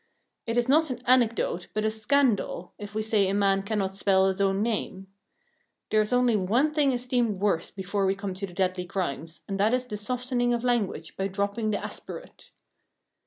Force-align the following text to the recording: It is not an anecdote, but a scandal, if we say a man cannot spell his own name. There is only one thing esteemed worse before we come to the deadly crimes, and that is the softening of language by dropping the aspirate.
It 0.47 0.57
is 0.57 0.67
not 0.67 0.89
an 0.89 0.99
anecdote, 1.05 1.67
but 1.75 1.85
a 1.85 1.91
scandal, 1.91 2.73
if 2.79 2.95
we 2.95 3.03
say 3.03 3.29
a 3.29 3.35
man 3.35 3.61
cannot 3.61 3.93
spell 3.93 4.25
his 4.25 4.41
own 4.41 4.63
name. 4.63 5.05
There 5.91 6.01
is 6.01 6.11
only 6.11 6.35
one 6.35 6.73
thing 6.73 6.91
esteemed 6.91 7.39
worse 7.39 7.69
before 7.69 8.07
we 8.07 8.15
come 8.15 8.33
to 8.33 8.47
the 8.47 8.53
deadly 8.53 8.87
crimes, 8.87 9.41
and 9.47 9.59
that 9.59 9.75
is 9.75 9.85
the 9.85 9.97
softening 9.97 10.55
of 10.55 10.63
language 10.63 11.15
by 11.15 11.27
dropping 11.27 11.69
the 11.69 11.77
aspirate. 11.83 12.49